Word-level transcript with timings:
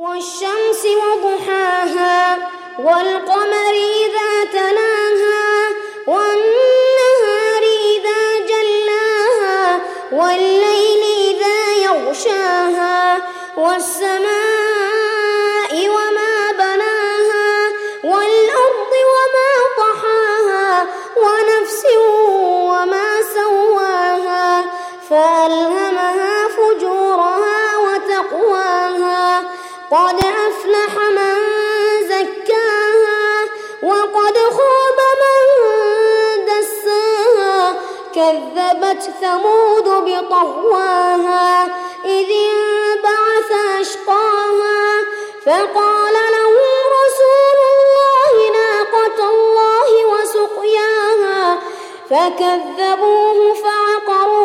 والشمس 0.00 0.82
وضحاها 0.86 2.38
والقمر 2.78 3.74
إذا 4.00 4.44
تلاها 4.52 5.68
والنهار 6.06 7.62
إذا 7.94 8.46
جلاها 8.48 9.80
والليل 10.12 11.02
إذا 11.28 11.72
يغشاها 11.84 13.22
والسماء 13.56 14.28
وما 15.88 16.52
بناها 16.52 17.68
والأرض 18.04 18.92
وما 19.12 19.52
طحاها 19.78 20.86
ونفس 21.16 21.84
وما 22.70 23.10
سواها 23.34 24.64
فألهمها 25.10 25.89
قد 29.90 30.14
أفلح 30.24 30.96
من 31.10 31.36
زكاها 32.08 33.44
وقد 33.82 34.36
خاب 34.38 34.98
من 35.22 36.44
دساها 36.44 37.74
كذبت 38.14 39.02
ثمود 39.20 39.84
بطغواها 39.84 41.64
إذ 42.04 42.26
انبعث 42.30 43.80
أشقاها 43.80 45.00
فقال 45.46 46.14
لهم 46.14 46.70
رسول 47.00 47.58
الله 47.72 48.50
ناقة 48.52 49.30
الله 49.30 50.06
وسقياها 50.06 51.58
فكذبوه 52.10 53.54
فعقروا 53.54 54.39